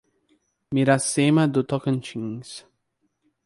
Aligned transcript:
Miracema 0.73 1.47
do 1.47 1.63
Tocantins 1.63 2.65